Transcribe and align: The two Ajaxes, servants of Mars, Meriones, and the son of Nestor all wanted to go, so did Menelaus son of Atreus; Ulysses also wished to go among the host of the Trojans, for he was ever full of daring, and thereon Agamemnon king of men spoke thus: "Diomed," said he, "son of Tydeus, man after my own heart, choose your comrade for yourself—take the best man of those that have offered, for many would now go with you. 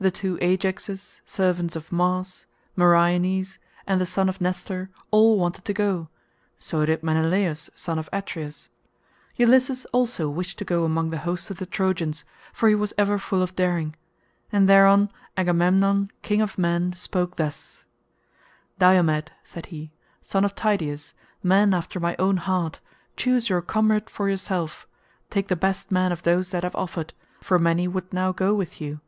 The 0.00 0.10
two 0.10 0.38
Ajaxes, 0.38 1.20
servants 1.24 1.76
of 1.76 1.92
Mars, 1.92 2.46
Meriones, 2.76 3.58
and 3.86 4.00
the 4.00 4.06
son 4.06 4.28
of 4.28 4.40
Nestor 4.40 4.90
all 5.12 5.38
wanted 5.38 5.64
to 5.66 5.72
go, 5.72 6.08
so 6.58 6.84
did 6.84 7.04
Menelaus 7.04 7.70
son 7.76 7.96
of 7.96 8.08
Atreus; 8.12 8.68
Ulysses 9.36 9.84
also 9.92 10.28
wished 10.28 10.58
to 10.58 10.64
go 10.64 10.82
among 10.82 11.10
the 11.10 11.18
host 11.18 11.48
of 11.48 11.58
the 11.58 11.64
Trojans, 11.64 12.24
for 12.52 12.68
he 12.68 12.74
was 12.74 12.92
ever 12.98 13.20
full 13.20 13.40
of 13.40 13.54
daring, 13.54 13.94
and 14.50 14.68
thereon 14.68 15.12
Agamemnon 15.36 16.10
king 16.22 16.40
of 16.40 16.58
men 16.58 16.92
spoke 16.94 17.36
thus: 17.36 17.84
"Diomed," 18.80 19.30
said 19.44 19.66
he, 19.66 19.92
"son 20.20 20.44
of 20.44 20.56
Tydeus, 20.56 21.14
man 21.40 21.72
after 21.72 22.00
my 22.00 22.16
own 22.18 22.38
heart, 22.38 22.80
choose 23.16 23.48
your 23.48 23.62
comrade 23.62 24.10
for 24.10 24.28
yourself—take 24.28 25.46
the 25.46 25.54
best 25.54 25.92
man 25.92 26.10
of 26.10 26.24
those 26.24 26.50
that 26.50 26.64
have 26.64 26.74
offered, 26.74 27.12
for 27.40 27.60
many 27.60 27.86
would 27.86 28.12
now 28.12 28.32
go 28.32 28.52
with 28.52 28.80
you. 28.80 28.98